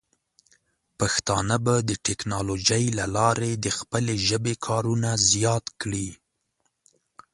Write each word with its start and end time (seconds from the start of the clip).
پښتانه 0.99 1.55
به 1.65 1.75
د 1.89 1.91
ټیکنالوجۍ 2.05 2.85
له 2.99 3.05
لارې 3.17 3.51
د 3.55 3.67
خپلې 3.77 4.15
ژبې 4.27 4.53
کارونه 4.67 5.09
زیات 5.31 5.65
کړي. 5.81 6.09